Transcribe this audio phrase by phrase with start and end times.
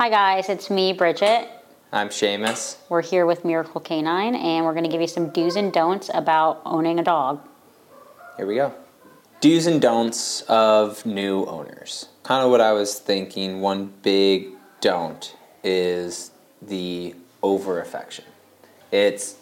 [0.00, 1.46] Hi guys, it's me, Bridget.
[1.92, 2.78] I'm Seamus.
[2.88, 6.10] We're here with Miracle K9, and we're going to give you some do's and don'ts
[6.14, 7.46] about owning a dog.
[8.38, 8.72] Here we go.
[9.42, 12.08] Do's and don'ts of new owners.
[12.22, 13.60] Kind of what I was thinking.
[13.60, 14.48] One big
[14.80, 16.30] don't is
[16.62, 18.24] the over affection.
[18.90, 19.36] It's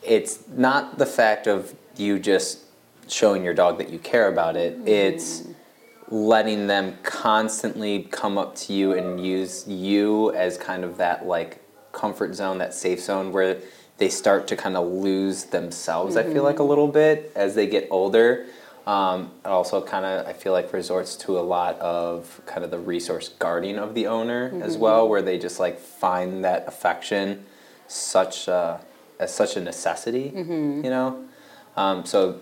[0.00, 2.60] it's not the fact of you just
[3.08, 4.78] showing your dog that you care about it.
[4.86, 5.53] It's mm.
[6.08, 11.62] Letting them constantly come up to you and use you as kind of that like
[11.92, 13.58] comfort zone, that safe zone where
[13.96, 16.16] they start to kind of lose themselves.
[16.16, 18.46] I feel like a little bit as they get older.
[18.86, 22.78] Um, also kind of I feel like resorts to a lot of kind of the
[22.78, 27.46] resource guarding of the owner as well, where they just like find that affection
[27.88, 28.76] such uh,
[29.18, 30.32] as such a necessity,
[30.84, 31.24] you know.
[31.76, 32.40] Um, so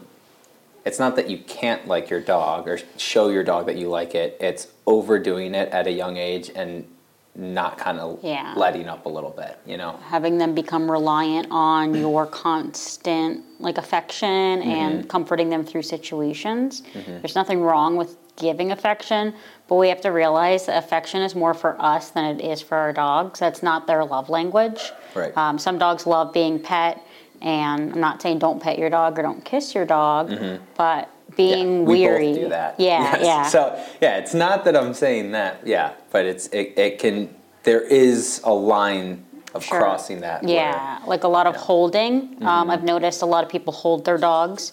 [0.85, 4.15] it's not that you can't like your dog or show your dog that you like
[4.15, 4.37] it.
[4.41, 6.87] It's overdoing it at a young age and
[7.35, 8.53] not kind of Yeah.
[8.57, 9.99] letting up a little bit, you know.
[10.09, 14.29] Having them become reliant on your constant like affection
[14.63, 16.83] and comforting them through situations.
[17.07, 19.35] There's nothing wrong with giving affection,
[19.69, 22.77] but we have to realize that affection is more for us than it is for
[22.77, 23.39] our dogs.
[23.39, 24.91] That's not their love language.
[25.15, 25.37] Right.
[25.37, 27.01] Um, some dogs love being pet,
[27.43, 30.33] and I'm not saying don't pet your dog or don't kiss your dog,
[30.77, 32.33] but being Yeah, we weary.
[32.33, 32.75] both do that.
[32.79, 33.25] Yeah, Yes.
[33.25, 33.43] yeah.
[33.49, 35.67] So yeah, it's not that I'm saying that.
[35.67, 37.35] Yeah, but it's it, it can.
[37.65, 39.79] There is a line of Sure.
[39.81, 40.43] crossing that.
[40.43, 42.29] where- Yeah, like a lot of holding.
[42.35, 42.47] Mm-hmm.
[42.47, 44.73] Um, I've noticed a lot of people hold their dogs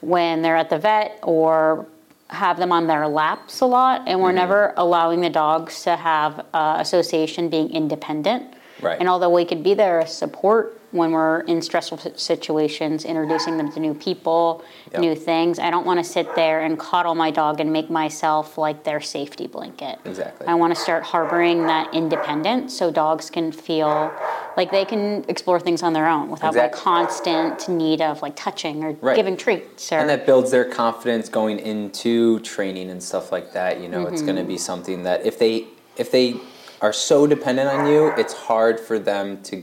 [0.00, 1.86] when they're at the vet or
[2.28, 4.22] have them on their laps a lot, and Mm-hmm.
[4.22, 8.54] we're never allowing the dogs to have uh, association being independent.
[8.82, 8.98] Right.
[8.98, 13.70] And although we could be there as support when we're in stressful situations, introducing them
[13.72, 15.00] to new people, Yep.
[15.02, 18.56] new things, I don't want to sit there and coddle my dog and make myself
[18.56, 19.98] like their safety blanket.
[20.04, 20.46] Exactly.
[20.46, 24.12] I want to start harboring that independence so dogs can feel
[24.56, 26.76] like they can explore things on their own without Exactly.
[26.78, 29.16] like constant need of like touching or Right.
[29.16, 33.80] giving treats or and that builds their confidence going into training and stuff like that
[33.80, 34.48] you know it's going to Mm-hmm.
[34.48, 35.66] be something that if they
[35.96, 36.36] if they
[36.80, 39.62] are so dependent on you it's hard for them to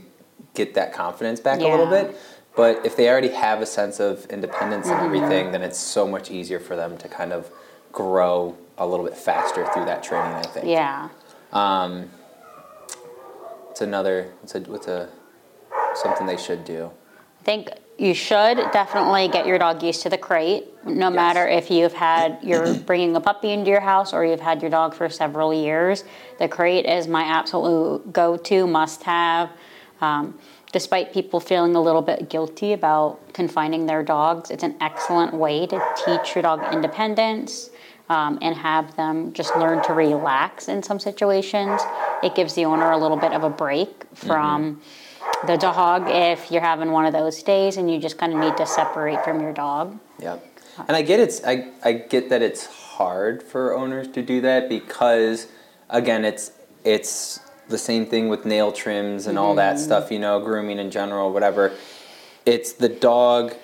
[0.54, 2.16] get that confidence back a little bit
[2.56, 5.06] but if they already have a sense of independence Mm-hmm.
[5.06, 7.50] and everything then it's so much easier for them to kind of
[7.92, 11.10] grow a little bit faster through that training i think yeah.
[11.52, 12.10] Um,
[13.70, 15.10] it's another it's a what's a
[15.96, 16.92] something they should do
[17.42, 21.70] I think you should definitely get your dog used to the crate, no matter if
[21.70, 25.10] you've had you're bringing a puppy into your house or you've had your dog for
[25.10, 26.06] several years.
[26.40, 29.50] The crate is my absolute go-to must-have.
[30.04, 30.38] Um,
[30.72, 35.66] despite people feeling a little bit guilty about confining their dogs, it's an excellent way
[35.68, 37.70] to teach your dog independence.
[38.10, 41.82] Um, and have them just learn to relax in some situations.
[42.22, 44.82] It gives the owner a little bit of a break from
[45.48, 48.58] the dog if you're having one of those days and you just kind of need
[48.58, 49.98] to separate from your dog.
[50.20, 50.46] Yep.
[50.88, 54.70] And I get it's I, I get that it's hard for owners to do that
[54.70, 55.48] because
[55.90, 56.52] again it's
[56.84, 57.40] it's
[57.74, 59.84] the same thing with nail trims and all that mm-hmm.
[59.84, 61.74] stuff, you know, grooming in general, whatever.
[62.46, 63.56] It's the dog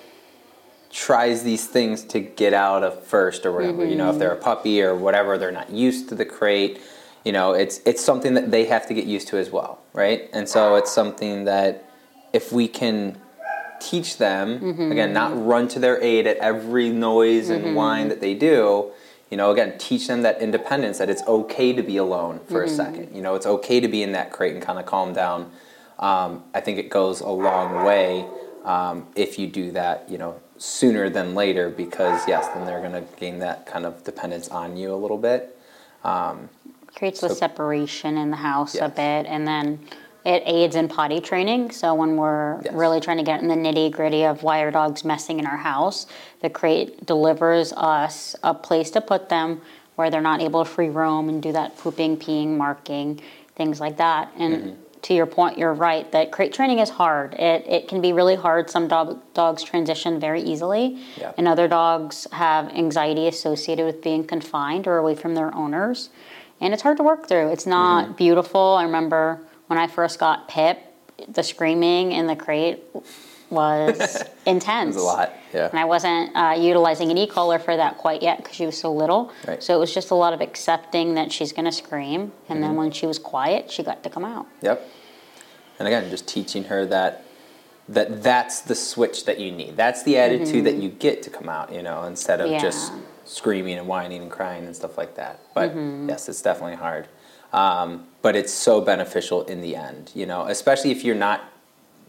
[0.90, 3.86] tries these things to get out of first or whatever.
[3.86, 4.18] You know, if mm-hmm.
[4.18, 6.80] they're a puppy or whatever, they're not used to the crate.
[7.24, 10.28] You know, it's it's something that they have to get used to as well, right?
[10.32, 11.84] And so it's something that
[12.32, 13.18] if we can
[13.80, 14.92] teach them mm-hmm.
[14.92, 18.90] again, not run to their aid at every noise and whine that they do.
[19.30, 22.68] You know, again, teach them that independence that it's okay to be alone for a
[22.68, 23.14] second.
[23.14, 25.52] You know, it's okay to be in that crate and kind of calm down.
[26.00, 28.26] Um, I think it goes a long way
[28.64, 30.10] um, if you do that.
[30.10, 34.02] You know, sooner than later because yes, then they're going to gain that kind of
[34.02, 35.56] dependence on you a little bit.
[36.96, 39.78] Creates the So- separation in the house a bit, and then
[40.24, 41.70] it aids in potty training.
[41.70, 42.74] So when we're Yes.
[42.74, 45.56] really trying to get in the nitty gritty of why our dog's messing in our
[45.56, 46.06] house,
[46.42, 49.60] the crate delivers us a place to put them
[49.96, 53.20] where they're not able to free roam and do that pooping, peeing, marking,
[53.56, 54.30] things like that.
[54.38, 54.74] And Mm-hmm.
[55.02, 57.32] to your point, you're right that crate training is hard.
[57.34, 58.68] It, it can be really hard.
[58.70, 61.32] Some dog, dogs transition very easily, Yeah.
[61.38, 66.10] and other dogs have anxiety associated with being confined or away from their owners.
[66.60, 67.48] And it's hard to work through.
[67.52, 68.12] It's not Mm-hmm.
[68.14, 68.60] beautiful.
[68.78, 69.40] I remember
[69.70, 70.78] when I first got Pip,
[71.28, 72.82] the screaming in the crate
[73.50, 74.96] was intense.
[74.96, 75.68] It was a lot, yeah.
[75.70, 78.92] And I wasn't uh, utilizing an e-collar for that quite yet because she was so
[78.92, 79.32] little.
[79.46, 79.62] Right.
[79.62, 82.20] So it was just a lot of accepting that she's going to scream.
[82.20, 82.60] And Mm-hmm.
[82.62, 84.46] then when she was quiet, she got to come out.
[84.62, 84.88] Yep.
[85.78, 87.24] And again, just teaching her that
[87.88, 89.76] that that's the switch that you need.
[89.76, 93.04] That's the attitude that you get to come out, you know, instead of just Mm-hmm.
[93.26, 95.38] Screaming and whining and crying and stuff like that.
[95.54, 96.08] But Mm-hmm.
[96.08, 97.06] yes, it's definitely hard.
[97.52, 101.44] Um, but it's so beneficial in the end, you know, especially if you're not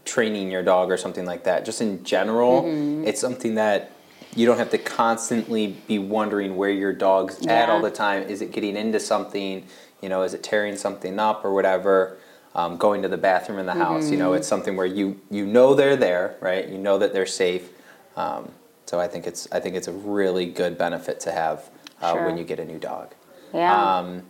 [0.04, 1.64] training your dog or something like that.
[1.64, 3.06] Just in general, Mm-hmm.
[3.06, 3.90] it's something that
[4.34, 8.22] you don't have to constantly be wondering where your dog's at all the time.
[8.24, 9.64] Is it getting into something?
[10.00, 12.16] You know, is it tearing something up or whatever?
[12.54, 14.04] Um, going to the bathroom in the house.
[14.04, 14.18] You Mm-hmm.
[14.18, 16.68] know, it's something where you you know they're there, right?
[16.68, 17.70] You know that they're safe.
[18.16, 18.50] Um,
[18.86, 21.70] so I think it's I think it's a really good benefit to have
[22.02, 22.26] uh, Sure.
[22.26, 23.14] when you get a new dog.
[23.54, 23.98] Yeah.
[23.98, 24.22] Um,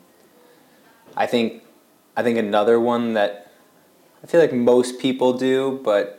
[1.17, 1.63] I think
[2.17, 3.53] I think another one that
[4.23, 6.19] I feel like most people do, but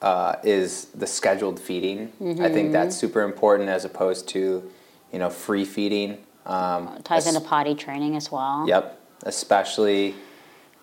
[0.00, 2.12] uh, is the scheduled feeding.
[2.40, 4.70] I think that's super important as opposed to
[5.12, 6.18] you know free feeding.
[6.46, 8.64] Um, Ties es- into potty training as well.
[8.66, 10.14] Yep, especially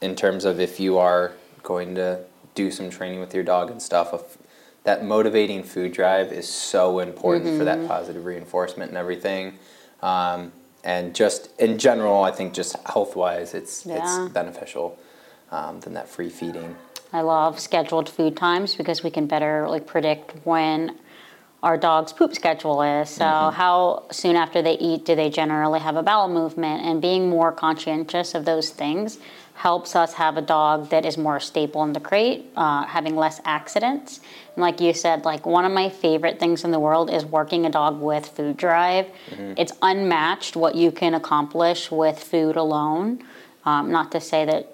[0.02, 2.22] in terms of if you are going to
[2.56, 4.14] do some training with your dog and stuff.
[4.14, 4.38] Of
[4.84, 9.60] that motivating food drive is so important for that positive reinforcement and everything.
[10.02, 10.52] Um,
[10.84, 13.98] and just in general, I think just health wise, it's Yeah.
[14.26, 14.98] it's beneficial
[15.52, 16.76] um, than that free feeding.
[17.12, 20.98] I love scheduled food times because we can better like predict when
[21.62, 23.10] our dog's poop schedule is.
[23.10, 27.30] So how soon after they eat do they generally have a bowel movement and being
[27.30, 29.20] more conscientious of those things
[29.56, 33.42] helps us have a dog that is more stable in the crate, uh, having less
[33.44, 34.22] accidents.
[34.56, 37.66] And like you said, like one of my favorite things in the world is working
[37.66, 39.08] a dog with food drive.
[39.58, 43.22] It's unmatched what you can accomplish with food alone.
[43.66, 44.74] Um, not to say that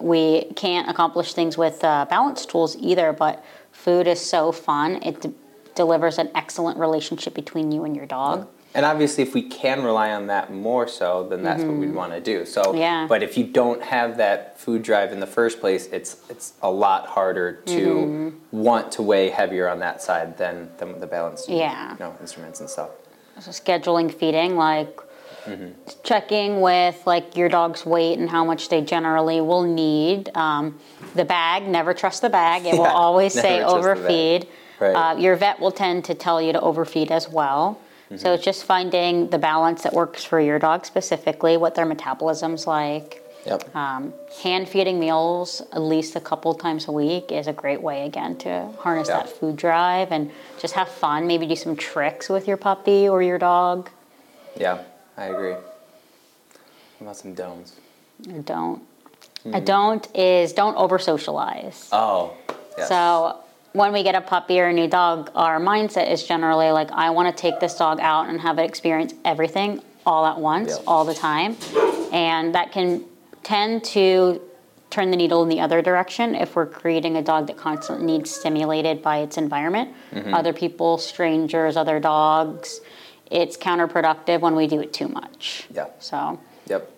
[0.00, 5.00] we can't accomplish things with uh, balance tools either, but food is so fun.
[5.04, 5.24] It
[5.74, 8.48] delivers an excellent relationship between you and your dog.
[8.76, 12.12] And obviously, if we can rely on that more so, then that's what we'd want
[12.12, 12.44] to do.
[12.44, 12.78] So, Mm-hmm.
[12.78, 13.06] Yeah.
[13.08, 16.70] but if you don't have that food drive in the first place, it's it's a
[16.70, 18.30] lot harder to Mm-hmm.
[18.50, 21.92] want to weigh heavier on that side than than with the balance, Yeah.
[21.92, 22.90] you know, instruments and stuff.
[23.38, 24.98] So scheduling feeding, like
[25.46, 25.72] Mm-hmm.
[26.02, 30.34] checking with like your dog's weight and how much they generally will need.
[30.34, 30.80] Um,
[31.14, 32.64] the bag, never trust the bag.
[32.64, 33.84] It will always say never the bag.
[33.84, 34.48] overfeed.
[34.80, 34.92] Right.
[34.92, 37.80] Uh, your vet will tend to tell you to overfeed as well.
[38.06, 38.16] Mm-hmm.
[38.16, 42.66] So it's just finding the balance that works for your dog specifically, what their metabolism's
[42.66, 43.20] like.
[43.46, 43.76] Yep.
[43.76, 48.06] Um, hand feeding meals at least a couple times a week is a great way
[48.06, 49.18] again to harness Yeah.
[49.18, 51.26] that food drive and just have fun.
[51.26, 53.90] Maybe do some tricks with your puppy or your dog.
[54.56, 54.78] Yeah,
[55.16, 55.52] I agree.
[55.52, 55.62] What
[57.00, 57.74] about some don'ts?
[58.32, 58.82] Or don't.
[59.42, 59.54] Hmm.
[59.54, 61.88] A don't is don't over socialize.
[61.92, 62.32] Oh,
[62.78, 62.88] yes.
[62.88, 63.43] So
[63.74, 67.10] when we get a puppy or a new dog, our mindset is generally like, I
[67.10, 70.82] want to take this dog out and have it experience everything all at once, Yep.
[70.86, 71.56] all the time.
[72.12, 73.04] And that can
[73.42, 74.40] tend to
[74.90, 78.30] turn the needle in the other direction if we're creating a dog that constantly needs
[78.30, 80.32] stimulated by its environment, Mm-hmm.
[80.34, 82.80] other people, strangers, other dogs.
[83.28, 85.66] It's counterproductive when we do it too much.
[85.74, 85.86] Yeah.
[85.98, 86.38] So,
[86.68, 86.88] Yep.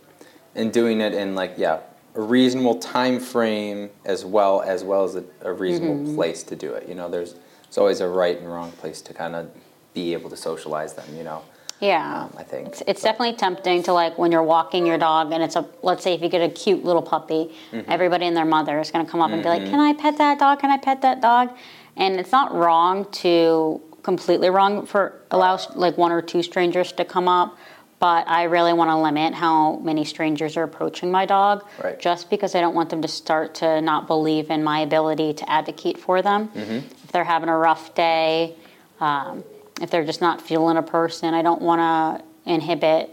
[0.55, 1.78] And doing it in like yeah,
[2.16, 6.14] a reasonable time frame as well as well as a, a reasonable Mm-hmm.
[6.16, 6.88] place to do it.
[6.88, 7.34] You know, there's
[7.68, 9.50] it's always a right and wrong place to kind of
[9.94, 11.04] be able to socialize them.
[11.16, 11.42] You know,
[11.80, 12.22] yeah.
[12.22, 15.42] um, I think It's, it's definitely tempting to like when you're walking your dog and
[15.42, 17.90] it's a let's say if you get a cute little puppy, Mm-hmm.
[17.90, 20.16] everybody and their mother is going to come up and be like, "Can I pet
[20.18, 20.60] that dog?
[20.60, 21.50] Can I pet that dog?"
[21.96, 27.04] And it's not wrong to completely wrong for allow like one or two strangers to
[27.04, 27.56] come up,
[27.98, 31.98] but I really want to limit how many strangers are approaching my dog, Right.
[31.98, 35.50] just because I don't want them to start to not believe in my ability to
[35.50, 36.49] advocate for them.
[36.49, 36.76] Mm-hmm.
[37.04, 38.54] If they're having a rough day,
[39.00, 39.44] um,
[39.80, 43.11] if they're just not feeling a person, I don't want to inhibit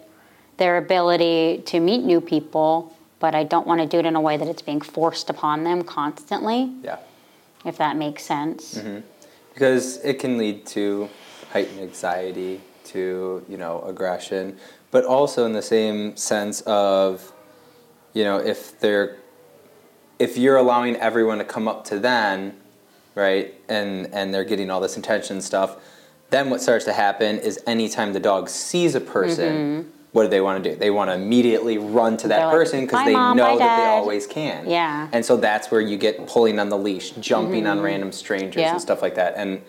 [0.58, 4.22] their ability to meet new people, but I don't want to do it in a
[4.22, 6.98] way that it's being forced upon them constantly, yeah,
[7.66, 8.76] if that makes sense.
[8.76, 9.00] Mm-hmm.
[9.54, 11.10] because it can lead to
[11.52, 14.58] heightened anxiety, to you know aggression,
[14.92, 17.32] but also in the same sense of
[18.14, 19.18] you know if they're
[20.20, 22.54] if you're allowing everyone to come up to them,
[23.16, 25.78] right, and and they're getting all this attention stuff,
[26.30, 30.42] then what starts to happen is anytime the dog sees a person, what do they
[30.42, 30.76] want to do?
[30.76, 32.48] They want to immediately run to that Mm-hmm.
[32.48, 34.70] Like, person because they Mom, know that they always can.
[34.70, 35.10] Yeah.
[35.12, 38.60] And so that's where you get pulling on the leash, jumping on random strangers Mm-hmm.
[38.60, 38.72] Yeah.
[38.74, 39.34] and stuff like that.
[39.36, 39.62] And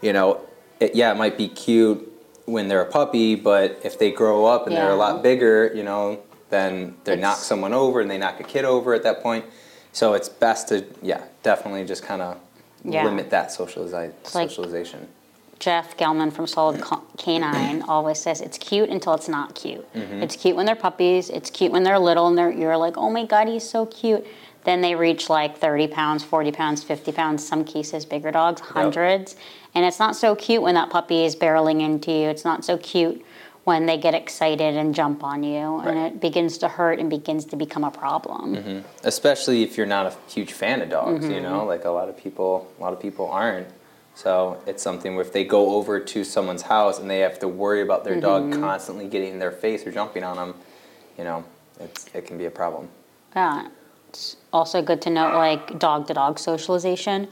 [0.00, 0.40] you know,
[0.80, 2.09] it, yeah, it might be cute
[2.50, 5.82] when they're a puppy, but if they grow up and they're a lot bigger, you
[5.82, 9.44] know, then they knock someone over and they knock a kid over at that point.
[9.92, 12.38] So it's best to, yeah, definitely just kind of
[12.84, 13.04] Yeah.
[13.04, 15.08] limit that like- socialization.
[15.58, 19.86] Jeff Gellman from Solid K9 always says it's cute until it's not cute.
[19.92, 20.22] Mm-hmm.
[20.22, 21.28] It's cute when they're puppies.
[21.28, 24.26] It's cute when they're little and they're, you're like, oh my god, he's so cute.
[24.64, 29.36] Then they reach like 30 pounds, 40 pounds, 50 pounds, some cases, bigger dogs, hundreds.
[29.74, 32.28] And it's not so cute when that puppy is barreling into you.
[32.28, 33.24] It's not so cute
[33.64, 37.44] when they get excited and jump on you, and it begins to hurt and begins
[37.44, 38.56] to become a problem.
[38.56, 38.80] Mm-hmm.
[39.04, 41.42] especially if you're not a huge fan of dogs you mm-hmm.
[41.44, 43.68] know like a lot of people a lot of people aren't
[44.14, 47.48] so it's something where if they go over to someone's house and they have to
[47.48, 48.60] worry about their dog mm-hmm.
[48.60, 50.54] constantly getting in their face or jumping on them
[51.16, 51.44] you know
[51.78, 52.88] it's, it can be a problem
[53.36, 53.68] Yeah.
[54.10, 57.28] It's also good to note like dog to dog socialization,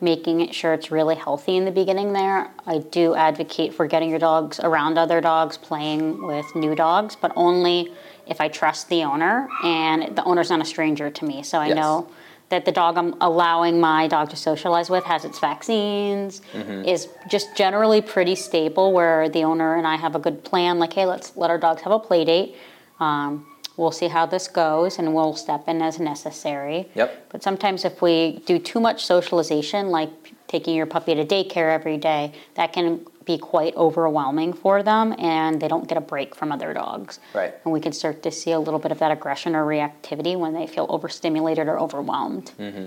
[0.00, 2.50] making it sure it's really healthy in the beginning there.
[2.66, 7.30] I do advocate for getting your dogs around other dogs, playing with new dogs, but
[7.36, 7.92] only
[8.26, 11.42] if I trust the owner and the owner's not a stranger to me.
[11.42, 11.76] So I Yes.
[11.76, 12.08] know
[12.48, 16.40] that the dog I'm allowing my dog to socialize with has its vaccines,
[16.86, 20.94] is just generally pretty stable where the owner and I have a good plan like,
[20.94, 22.56] hey, let's let our dogs have a play date.
[22.98, 26.88] Um, we'll see how this goes and we'll step in as necessary.
[26.94, 27.30] Yep.
[27.30, 30.10] But sometimes if we do too much socialization, like
[30.46, 35.60] taking your puppy to daycare every day, that can be quite overwhelming for them and
[35.60, 37.18] they don't get a break from other dogs.
[37.34, 37.54] Right.
[37.64, 40.52] And we can start to see a little bit of that aggression or reactivity when
[40.52, 42.52] they feel overstimulated or overwhelmed.
[42.58, 42.86] Mm-hmm.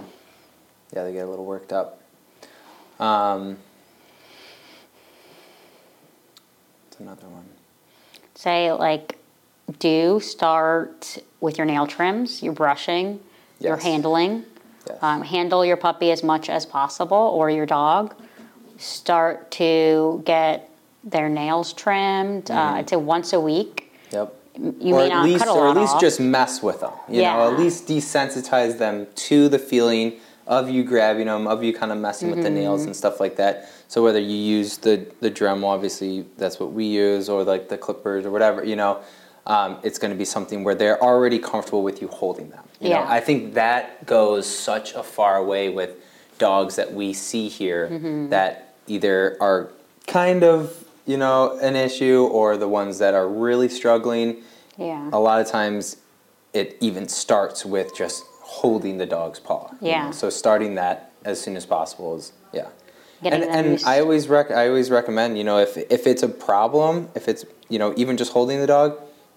[0.94, 2.02] yeah they get a little worked up
[3.00, 3.58] um,
[6.86, 7.46] what's another one
[8.38, 9.17] Say, like,
[9.80, 13.20] do start with your nail trims, your brushing,
[13.60, 14.44] your handling.
[14.88, 14.98] Yes.
[15.02, 18.16] Um, handle your puppy as much as possible or your dog.
[18.78, 20.70] Start to get
[21.04, 22.50] their nails trimmed.
[22.52, 23.92] Uh, I'd say once a week.
[24.12, 26.02] yep You or may at not least cut a or lot at least off.
[26.02, 27.48] just mess with them you know Yeah.
[27.52, 30.14] at least desensitize them to the feeling
[30.48, 32.88] of you grabbing them of you kind of messing with the nails Mm-hmm.
[32.90, 36.86] and stuff like that so whether you use the the dremel obviously that's what we
[36.86, 39.00] use or like the clippers or whatever you know
[39.48, 42.90] um, it's going to be something where they're already comfortable with you holding them you
[42.90, 43.12] know Yeah.
[43.18, 45.92] i think that goes such a far way with
[46.38, 48.30] dogs that we see here Mm-hmm.
[48.30, 49.70] that either are
[50.06, 54.38] kind of you know an issue or the ones that are really struggling
[54.78, 55.10] Yeah.
[55.12, 55.98] a lot of times
[56.54, 59.70] it even starts with just holding the dog's paw.
[59.82, 60.06] you Yeah.
[60.06, 60.12] know?
[60.12, 62.68] So starting that as soon as possible is yeah.
[63.24, 66.30] Getting and and I always rec- I always recommend you know if if it's a
[66.30, 68.90] problem if it's you know even just holding the dog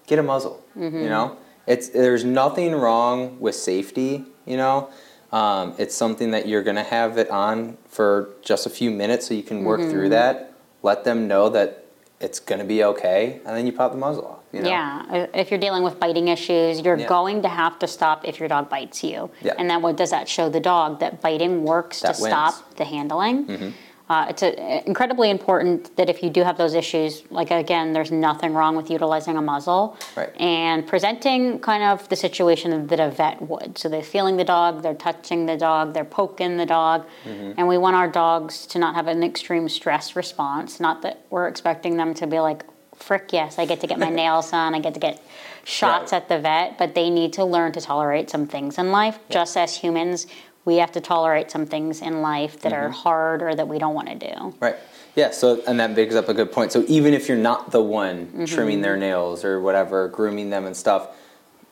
[0.07, 0.99] get a muzzle Mm-hmm.
[1.03, 4.89] you know it's there's nothing wrong with safety you know
[5.33, 9.33] um, it's something that you're gonna have it on for just a few minutes so
[9.33, 10.09] you can work through Mm-hmm.
[10.11, 11.85] that let them know that
[12.21, 15.49] it's gonna be okay and then you pop the muzzle off you know Yeah, if
[15.51, 17.07] you're dealing with biting issues, you're Yeah.
[17.07, 19.29] going to have to stop if your dog bites you.
[19.41, 19.53] Yeah.
[19.57, 20.99] And then what does that show the dog?
[20.99, 22.33] That biting works That to wins.
[22.33, 22.49] Mm-hmm.
[22.49, 23.73] stop the handling.
[24.11, 28.11] Uh, it's a, incredibly important that if you do have those issues, like again, there's
[28.11, 30.29] nothing wrong with utilizing a muzzle Right.
[30.37, 33.77] and presenting kind of the situation that a vet would.
[33.77, 37.53] So they're feeling the dog, they're touching the dog, they're poking the dog, Mm-hmm.
[37.57, 40.81] and we want our dogs to not have an extreme stress response.
[40.81, 42.65] Not that we're expecting them to be like,
[42.95, 45.23] frick yes, I get to get my nails done, I get to get
[45.63, 46.17] shots Right.
[46.21, 49.17] at the vet, but they need to learn to tolerate some things in life.
[49.29, 50.27] Just as humans,
[50.65, 52.85] we have to tolerate some things in life that Mm-hmm.
[52.85, 54.53] are hard or that we don't want to do.
[54.59, 54.75] Right.
[55.15, 55.31] Yeah.
[55.31, 56.71] So, and that brings up a good point.
[56.71, 60.75] So, even if you're not the one trimming their nails or whatever, grooming them and
[60.77, 61.09] stuff,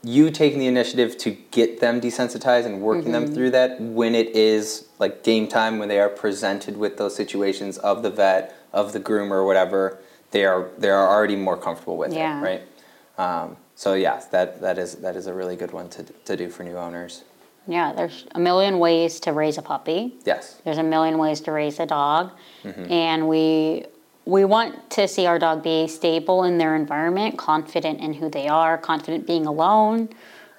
[0.03, 4.29] you taking the initiative to get them desensitized and working them through that when it
[4.29, 8.93] is like game time, when they are presented with those situations of the vet, of
[8.93, 9.99] the groomer, or whatever,
[10.31, 12.39] they are they are already more comfortable with Yeah.
[12.39, 12.61] it, right?
[13.17, 16.49] Um, so, yes, that that is that is a really good one to to do
[16.49, 17.23] for new owners.
[17.69, 20.15] Yeah, there's a million ways to raise a puppy.
[20.25, 20.59] Yes.
[20.65, 22.31] There's a million ways to raise a dog,
[22.63, 22.91] Mm-hmm.
[22.91, 23.85] and we
[24.25, 28.47] we want to see our dog be stable in their environment, confident in who they
[28.47, 30.09] are, confident being alone,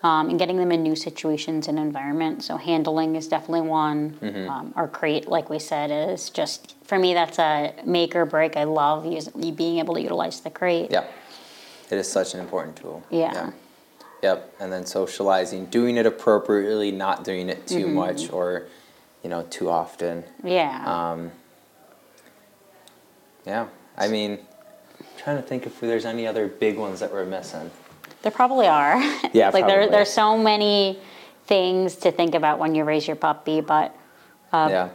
[0.03, 2.47] um, and getting them in new situations and environments.
[2.47, 4.13] So handling is definitely one.
[4.23, 4.49] Mm-hmm.
[4.51, 8.57] Um, our crate, like we said, is just for me that's a make or break.
[8.57, 10.91] I love using, being able to utilize the crate.
[10.91, 11.05] Yeah.
[11.91, 13.03] It is such an important tool.
[13.11, 13.51] Yeah.
[14.23, 14.55] Yep.
[14.61, 17.95] And then socializing, doing it appropriately, not doing it too Mm-hmm.
[17.95, 18.67] much or,
[19.23, 20.25] you know, too often.
[20.45, 20.85] Yeah.
[21.13, 21.33] Um,
[23.47, 23.67] yeah.
[23.97, 24.39] I mean,
[25.17, 27.71] trying to think if there's any other big ones that we're missing.
[28.23, 29.01] There probably are.
[29.33, 30.99] Yeah, like there, there's so many
[31.47, 33.95] things to think about when you raise your puppy, but
[34.53, 34.89] yeah.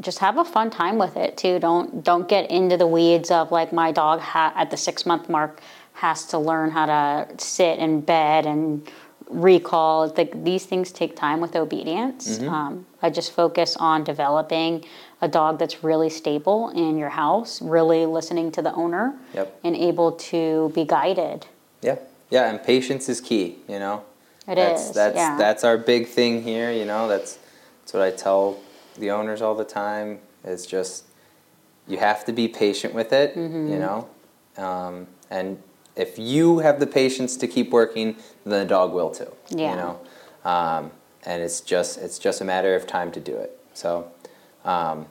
[0.00, 1.58] just have a fun time with it too.
[1.58, 5.28] Don't don't get into the weeds of like my dog ha- at the six month
[5.28, 5.60] mark
[5.98, 8.88] has to learn how to sit in bed and
[9.28, 10.12] recall.
[10.16, 12.38] Like these things take time with obedience.
[12.38, 12.48] Mm-hmm.
[12.48, 14.84] Um, I just focus on developing
[15.20, 19.60] a dog that's really stable in your house, really listening to the owner, Yep.
[19.64, 21.46] and able to be guided.
[21.82, 21.96] Yeah.
[22.30, 22.48] Yeah.
[22.48, 24.04] And patience is key, you know?
[24.46, 25.36] It that's, is, That's, yeah.
[25.36, 27.08] that's our big thing here, you know?
[27.08, 27.38] That's,
[27.80, 28.58] that's what I tell
[28.96, 30.20] the owners all the time.
[30.44, 31.04] It's just,
[31.88, 33.68] you have to be patient with it, Mm-hmm.
[33.72, 34.08] you know?
[34.56, 35.60] Um, And
[35.98, 39.32] if you have the patience to keep working, then the dog will too.
[39.50, 39.70] Yeah.
[39.70, 40.00] You know,
[40.50, 40.90] um,
[41.26, 43.58] and it's just it's just a matter of time to do it.
[43.74, 44.10] So,
[44.64, 45.06] um,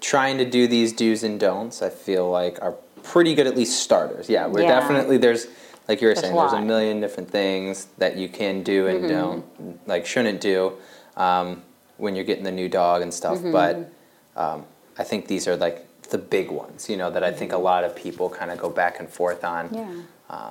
[0.00, 3.82] trying to do these do's and don'ts, I feel like are pretty good at least
[3.82, 4.28] starters.
[4.28, 4.78] Yeah, we're Yeah.
[4.80, 5.46] definitely there's
[5.88, 8.86] like you were There's saying, a there's a million different things that you can do
[8.86, 9.08] and Mm-hmm.
[9.08, 10.74] don't like shouldn't do
[11.16, 11.62] um,
[11.96, 13.38] when you're getting the new dog and stuff.
[13.38, 13.52] Mm-hmm.
[13.52, 13.92] But
[14.36, 14.64] um,
[14.98, 17.84] I think these are like the big ones, you know, that I think a lot
[17.84, 20.00] of people kind of go back and forth on, Mm-hmm.
[20.30, 20.50] Yeah.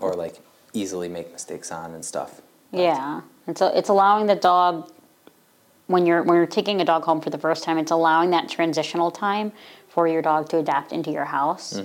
[0.00, 0.36] or like
[0.72, 2.40] easily make mistakes on and stuff.
[2.72, 4.90] Yeah, and so it's allowing the dog
[5.86, 7.78] when you're when you're taking a dog home for the first time.
[7.78, 9.52] It's allowing that transitional time
[9.88, 11.80] for your dog to adapt into your house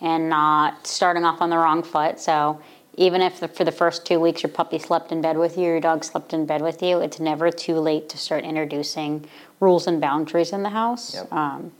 [0.00, 2.20] and not starting off on the wrong foot.
[2.20, 2.60] So
[2.96, 5.64] even if the, for the first two weeks your puppy slept in bed with you,
[5.64, 9.24] your dog slept in bed with you, it's never too late to start introducing
[9.60, 11.14] rules and boundaries in the house.
[11.14, 11.32] Yep.
[11.32, 11.72] Um,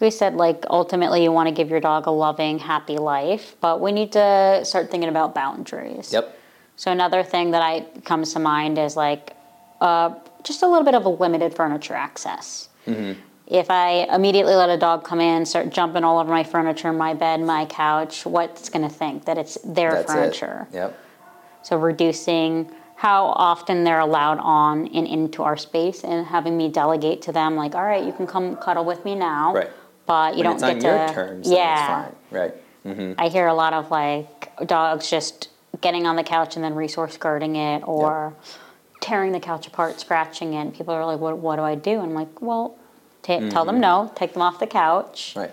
[0.00, 3.80] we said like ultimately you want to give your dog a loving, happy life, but
[3.80, 6.12] we need to start thinking about boundaries.
[6.12, 6.38] Yep.
[6.76, 9.34] So another thing that I comes to mind is like
[9.80, 12.68] uh, just a little bit of a limited furniture access.
[12.86, 13.20] Mm-hmm.
[13.46, 17.12] If I immediately let a dog come in, start jumping all over my furniture, my
[17.12, 20.66] bed, my couch, what's going to think that it's their That's furniture?
[20.72, 20.76] it.
[20.76, 20.98] Yep.
[21.62, 27.20] So reducing how often they're allowed on and into our space, and having me delegate
[27.22, 29.70] to them like, all right, you can come cuddle with me now, Right.
[30.06, 30.86] But you when don't it's get on to.
[31.04, 32.54] your terms, yeah, it's fine.
[32.86, 33.16] Right.
[33.18, 35.48] I hear a lot of like dogs just
[35.80, 38.34] getting on the couch and then resource guarding it or
[39.00, 40.74] tearing the couch apart, scratching it.
[40.74, 41.92] People are like, what, what do I do?
[42.00, 42.76] And I'm like, well,
[43.22, 45.34] ta tell them no, take them off the couch.
[45.36, 45.50] Right.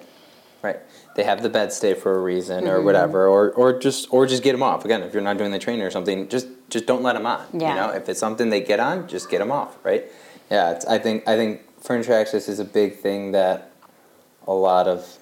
[0.61, 0.79] Right.
[1.15, 2.73] They have the bed stay for a reason Mm-hmm.
[2.73, 4.85] or whatever, or, or just or just get them off.
[4.85, 7.45] Again, if you're not doing the training or something, just just don't let them on.
[7.53, 7.69] Yeah.
[7.69, 9.75] You know, if it's something they get on, just get them off.
[9.83, 10.05] Right.
[10.49, 10.71] Yeah.
[10.71, 13.70] It's, I think I think furniture access is a big thing that
[14.47, 15.17] a lot of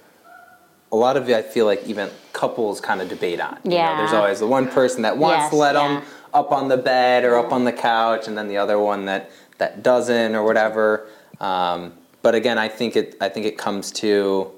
[0.91, 3.59] a lot of I feel like even couples kind of debate on.
[3.63, 3.97] You know, Yeah.
[3.97, 5.87] there's always the one person that wants Yes, to let yeah.
[5.87, 9.05] them up on the bed or up on the couch, and then the other one
[9.05, 11.05] that that doesn't or whatever.
[11.39, 14.51] Um, but again, I think it I think it comes to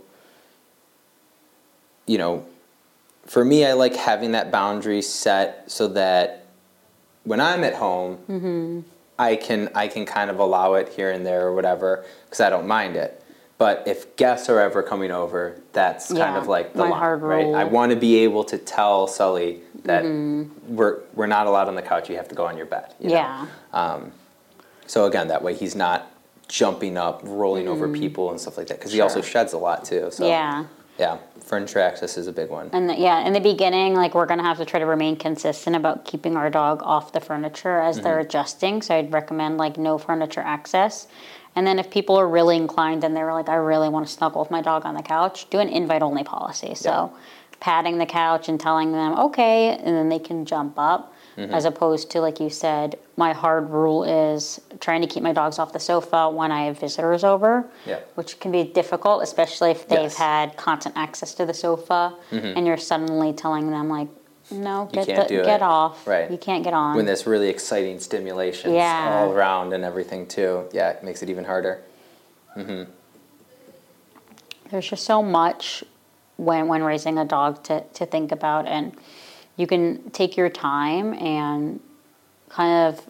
[2.08, 2.46] you know,
[3.26, 6.46] for me, I like having that boundary set so that
[7.24, 8.80] when I'm at home, Mm-hmm.
[9.20, 12.50] I can I can kind of allow it here and there or whatever because I
[12.50, 13.21] don't mind it.
[13.62, 17.46] But if guests are ever coming over, that's kind of like the line, hard right?
[17.54, 20.76] I want to be able to tell Sully that Mm-hmm.
[20.76, 22.10] we're we're not allowed on the couch.
[22.10, 22.96] You have to go on your bed.
[23.00, 23.16] you know?
[23.16, 24.00] Yeah.
[24.88, 26.12] So again, that way he's not
[26.48, 29.30] jumping up, rolling over people and stuff like that because he also Mm-hmm.
[29.30, 30.10] Sheds a lot too.
[30.12, 30.66] So yeah.
[30.98, 32.72] yeah, furniture access is a big one.
[32.74, 35.76] And the, yeah, in the beginning, like we're gonna have to try to remain consistent
[35.76, 38.26] about keeping our dog off the furniture as they're Mm-hmm.
[38.28, 38.82] adjusting.
[38.82, 41.06] So I'd recommend like no furniture access.
[41.56, 44.42] And then if people are really inclined and they're like, I really want to snuggle
[44.42, 46.76] with my dog on the couch, do an invite only policy.
[46.76, 47.12] So
[47.60, 51.14] patting the couch and telling them okay, and then they can jump up.
[51.38, 51.54] Mm-hmm.
[51.54, 55.60] As opposed to like you said, my hard rule is trying to keep my dogs
[55.60, 58.00] off the sofa when I have visitors over Yeah.
[58.16, 60.16] which can be difficult, especially if they've Yes.
[60.16, 60.24] Mm-hmm.
[60.24, 64.10] had constant access to the sofa, and you're suddenly telling them like,
[64.52, 66.06] "No, You get can't the, do get it." off.
[66.08, 66.30] Right.
[66.30, 69.20] You can't get on." when there's really exciting stimulation Yeah.
[69.24, 70.68] all around and everything too.
[70.72, 71.82] Yeah, it makes it even harder.
[72.58, 72.84] Mm-hmm.
[74.70, 75.84] There's just so much
[76.38, 78.94] when when raising a dog to to think about, and
[79.58, 81.80] you can take your time and
[82.50, 83.06] kind of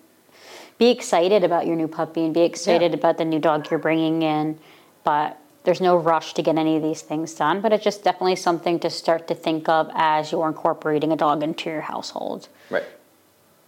[0.77, 2.97] be excited about your new puppy and be excited Yeah.
[2.97, 4.59] about the new dog you're bringing in,
[5.03, 5.37] but.
[5.63, 8.79] There's no rush to get any of these things done, but it's just definitely something
[8.79, 12.47] to start to think of as you're incorporating a dog into your household.
[12.69, 12.85] Right.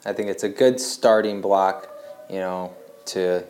[0.06, 1.90] I think it's a good starting block,
[2.30, 2.74] you know,
[3.06, 3.44] to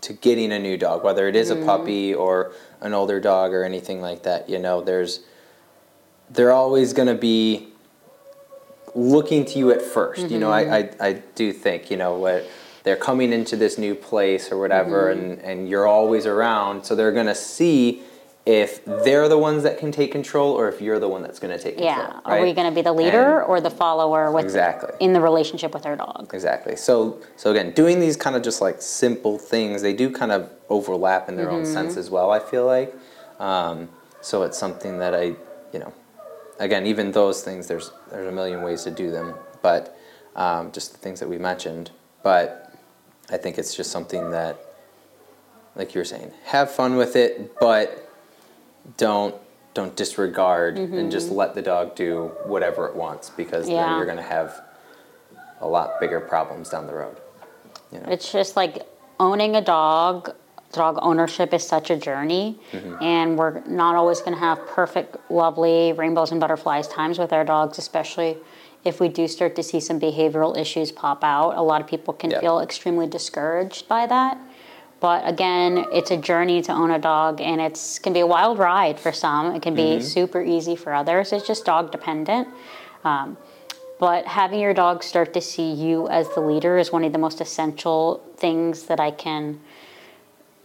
[0.00, 1.62] to getting a new dog, whether it is Mm-hmm.
[1.62, 4.48] a puppy or an older dog or anything like that.
[4.48, 5.20] You know, there's
[6.30, 7.68] they're always going to be
[8.94, 12.46] looking to you at 1st You know, I, I I do think you know what
[12.84, 15.20] they're coming into this new place or whatever, Mm-hmm.
[15.22, 18.02] and and you're always around, so they're going to see.
[18.44, 21.56] If they're the ones that can take control, or if you're the one that's going
[21.56, 22.18] to take control, Yeah.
[22.24, 24.90] Are we going to be the leader And- or the follower with Exactly.
[24.98, 26.28] in the relationship with our dog?
[26.34, 26.74] Exactly.
[26.74, 30.50] So so again, doing these kind of just like simple things, they do kind of
[30.68, 31.72] overlap in their own Mm-hmm.
[31.72, 32.32] sense as well.
[32.32, 32.92] I feel like,
[33.38, 33.88] um,
[34.20, 35.36] so it's something that I,
[35.72, 35.92] you know,
[36.58, 39.96] again, even those things, there's there's a million ways to do them, but
[40.34, 41.92] um, just the things that we mentioned.
[42.24, 42.71] But
[43.32, 44.58] I think it's just something that,
[45.74, 48.10] like you were saying, have fun with it, but
[48.98, 49.34] don't
[49.74, 53.96] don't disregard and just let the dog do whatever it wants because then Mm-hmm.
[53.96, 54.60] You're going to have
[55.62, 57.16] a lot bigger problems down the road.
[57.90, 58.08] You know?
[58.10, 58.86] It's just like
[59.18, 60.34] owning a dog
[60.72, 62.58] dog ownership is such a journey,
[63.00, 67.44] and we're not always going to have perfect, lovely rainbows and butterflies times with our
[67.44, 68.38] dogs, especially
[68.84, 71.56] if we do start to see some behavioral issues pop out.
[71.56, 72.40] A lot of people can Yeah.
[72.40, 74.38] feel extremely discouraged by that.
[75.00, 78.58] But again, it's a journey to own a dog, and it's can be a wild
[78.58, 79.52] ride for some.
[79.54, 81.32] It can be super easy for others.
[81.32, 82.46] It's just dog dependent.
[83.04, 83.36] Um,
[83.98, 87.18] but having your dog start to see you as the leader is one of the
[87.18, 89.60] most essential things that I can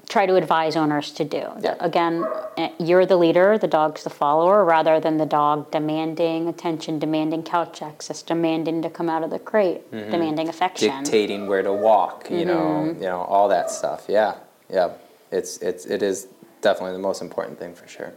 [0.10, 1.44] try to advise owners to do.
[1.60, 1.76] Yeah.
[1.80, 2.26] Again,
[2.58, 7.44] eh, you're the leader, the dog's the follower, rather than the dog demanding attention, demanding
[7.44, 11.04] couch access, demanding to come out of the crate, demanding affection.
[11.04, 13.02] dictating where to walk, you know, Mm-hmm.
[13.04, 14.06] you know, all that stuff.
[14.08, 14.36] Yeah,
[14.70, 14.92] yeah.
[15.32, 16.28] It's it's it is
[16.62, 18.14] definitely the most important thing for sure.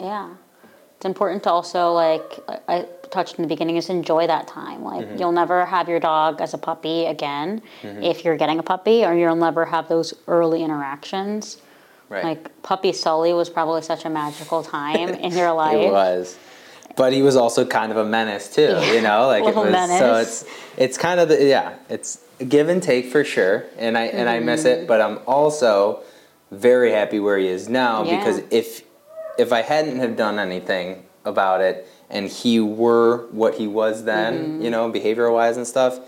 [0.00, 0.30] Yeah.
[1.04, 4.82] It's important to also like I touched in the beginning is enjoy that time.
[4.82, 5.18] Like Mm-hmm.
[5.18, 9.12] you'll never have your dog as a puppy again if you're getting a puppy or
[9.14, 11.58] you'll never have those early interactions.
[12.08, 12.24] Right.
[12.24, 15.76] Like puppy Sully was probably such a magical time in your life.
[15.76, 16.38] It was.
[16.96, 20.14] But he was also kind of a menace too, you know, like it was so
[20.14, 20.44] it's
[20.78, 23.64] it's kind of the yeah, it's give and take for sure.
[23.76, 24.84] And I and I miss Mm-hmm.
[24.84, 26.02] it, but I'm also
[26.50, 28.16] very happy where he is now Yeah.
[28.16, 28.82] because if
[29.38, 34.34] if I hadn't have done anything about it and he were what he was then,
[34.34, 34.62] Mm-hmm.
[34.62, 35.98] you know, behavioral wise and stuff,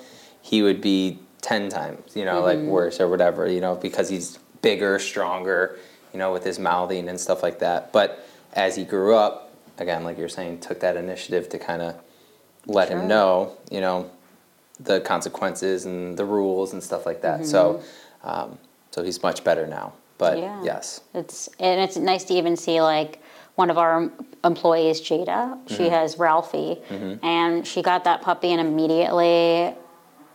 [0.42, 2.68] he would be 10 times, you know, like Mm-hmm.
[2.68, 5.76] worse or whatever, you know, because he's bigger, stronger,
[6.12, 7.92] you know, with his mouthing and stuff like that.
[7.92, 11.94] But as he grew up, again, like you're saying, took that initiative to kind of
[12.66, 12.98] let Sure.
[12.98, 14.10] him know, you know,
[14.80, 17.46] the consequences and the rules and stuff like that.
[17.46, 17.82] So,
[18.24, 18.58] um,
[18.90, 19.92] so he's much better now.
[20.18, 20.42] But Mm-hmm.
[20.42, 20.62] Yeah.
[20.74, 23.20] yes, It's and it's nice to even see like
[23.57, 24.11] one of our
[24.44, 25.59] employees, Jada.
[25.68, 25.92] She Mm-hmm.
[25.92, 26.79] has Ralphie,
[27.22, 29.74] and she got that puppy and immediately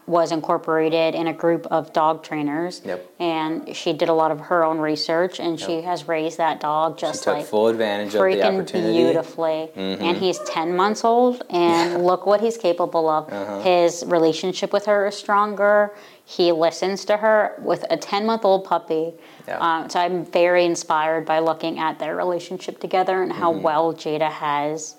[0.07, 2.81] was incorporated in a group of dog trainers.
[2.83, 3.13] Yep.
[3.19, 6.99] And she did a lot of her own research, and she has raised that dog
[6.99, 8.97] she just took like full advantage of the freaking opportunity.
[8.97, 9.03] Mm-hmm.
[9.05, 9.69] beautifully.
[9.75, 13.31] And he's 10 months old, and look what he's capable of.
[13.31, 13.61] Uh-huh.
[13.61, 15.93] His relationship with her is stronger.
[16.25, 19.13] He listens to her with a 10 month old puppy.
[19.47, 19.57] Yeah.
[19.59, 23.39] Um, so I'm very inspired by looking at their relationship together and Mm-hmm.
[23.41, 24.95] how well Jada has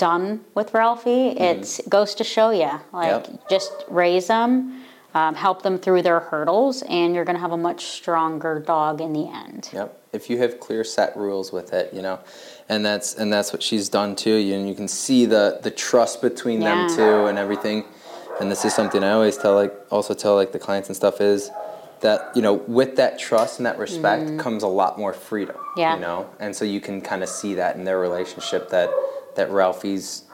[0.00, 1.28] done with Ralphie.
[1.48, 3.32] It goes to show you, like, Mm-hmm.
[3.32, 3.48] Yep.
[3.50, 4.82] just raise them.
[5.12, 9.00] Um, help them through their hurdles, and you're going to have a much stronger dog
[9.00, 9.68] in the end.
[9.72, 9.88] Yep.
[10.12, 12.20] If you have clear set rules with it, you know,
[12.68, 14.36] and that's and that's what she's done too.
[14.46, 16.68] You and you can see the the trust between Yeah.
[16.86, 17.78] them too, and everything.
[18.40, 21.20] And this is something I always tell like also tell like the clients and stuff
[21.20, 21.50] is
[22.06, 25.56] that you know with that trust and that respect comes a lot more freedom.
[25.56, 25.80] Mm-hmm.
[25.80, 25.94] Yeah.
[25.96, 28.88] You know, and so you can kind of see that in their relationship that
[29.36, 30.24] that Ralphie's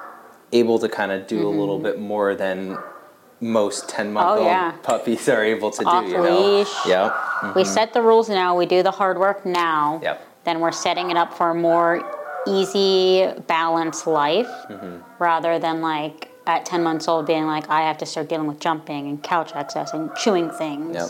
[0.53, 2.79] able to kind of do a little bit more than
[3.41, 4.47] most 10 month old Mm-hmm.
[4.47, 4.71] Oh, yeah.
[4.83, 6.57] puppies are able to Off do, you know.
[6.59, 6.73] leash.
[6.87, 7.55] Yep.
[7.55, 10.01] We set the rules now, we do the hard work now.
[10.03, 10.27] Yep.
[10.45, 12.03] Then we're setting it up for a more
[12.47, 14.99] easy, balanced life Mm-hmm.
[15.23, 18.61] rather than like at 10 months old being like, I have to start dealing with
[18.61, 20.95] jumping and couch access and chewing things.
[20.95, 21.09] Yep.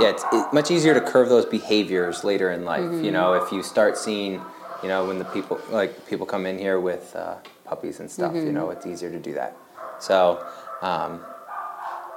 [0.00, 2.82] Yeah, it's it, much easier to curve those behaviors later in life.
[2.82, 3.04] Mm-hmm.
[3.04, 4.42] You know, if you start seeing,
[4.82, 8.32] you know, when the people like people come in here with uh, puppies and stuff,
[8.32, 8.46] Mm-hmm.
[8.46, 9.56] you know, it's easier to do that.
[9.98, 10.44] So,
[10.82, 11.20] um,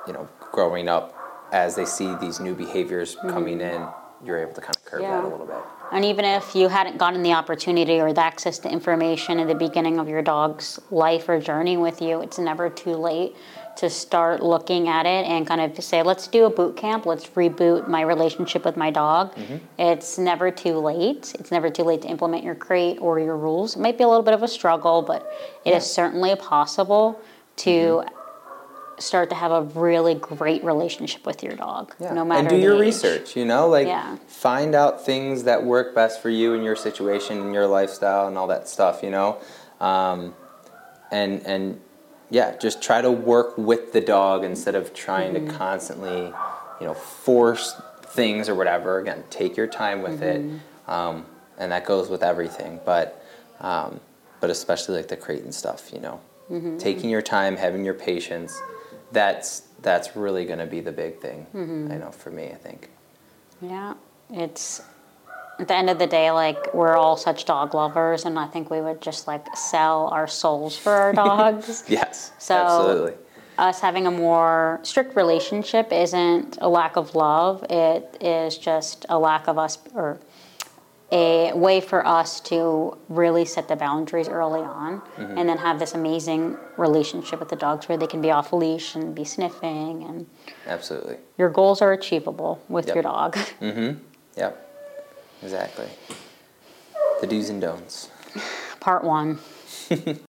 [0.07, 1.15] you know, growing up
[1.51, 3.85] as they see these new behaviors coming in,
[4.25, 5.25] you're able to kind of curve that Mm-hmm.
[5.25, 5.57] A little bit.
[5.91, 9.53] And even if you hadn't gotten the opportunity or the access to information in the
[9.53, 13.35] beginning of your dog's life or journey with you, it's never too late
[13.77, 17.27] to start looking at it and kind of say, let's do a boot camp, let's
[17.29, 19.33] reboot my relationship with my dog.
[19.79, 21.33] It's never too late.
[21.39, 23.75] It's never too late to implement your crate or your rules.
[23.75, 25.31] It might be a little bit of a struggle, but
[25.65, 27.19] it is certainly possible
[27.57, 28.03] to
[28.99, 32.13] start to have a really great relationship with your dog, Yeah.
[32.13, 32.81] no matter and do your age.
[32.81, 33.35] research.
[33.35, 34.17] You know, like Yeah.
[34.27, 38.37] find out things that work best for you and your situation and your lifestyle and
[38.37, 39.01] all that stuff.
[39.01, 39.37] You know,
[39.81, 40.35] um,
[41.11, 41.81] and and
[42.33, 45.47] yeah, just try to work with the dog instead of trying Mm-hmm.
[45.47, 46.21] to constantly,
[46.79, 47.79] you know, force
[48.17, 48.97] things or whatever.
[48.99, 50.55] Again, take your time with Mm-hmm.
[50.55, 51.25] it, um,
[51.59, 52.79] and that goes with everything.
[52.83, 53.05] But
[53.61, 53.99] um,
[54.41, 55.91] but especially like the crate and stuff.
[55.93, 56.19] You know,
[56.51, 56.77] Mm-hmm.
[56.77, 58.59] taking your time, having your patience.
[59.11, 61.45] That's that's really going to be the big thing.
[61.53, 61.91] Mm-hmm.
[61.91, 62.89] I know for me, I think.
[63.61, 63.93] Yeah,
[64.31, 64.81] it's
[65.59, 68.69] at the end of the day, like we're all such dog lovers, and I think
[68.69, 71.83] we would just like sell our souls for our dogs.
[71.87, 73.13] Yes, So- absolutely.
[73.55, 79.19] Us having a more strict relationship isn't a lack of love; it is just a
[79.19, 80.19] lack of us or
[81.11, 85.37] a way for us to really set the boundaries early on Mm-hmm.
[85.37, 88.95] and then have this amazing relationship with the dogs where they can be off leash
[88.95, 90.25] and be sniffing and
[90.65, 91.17] Absolutely.
[91.37, 92.95] your goals are achievable with Yep.
[92.95, 93.35] your dog.
[93.61, 93.99] Mm-hmm.
[94.35, 94.62] Yep.
[95.43, 95.87] Exactly.
[97.21, 98.09] The do's and don'ts.
[98.79, 99.39] Part one.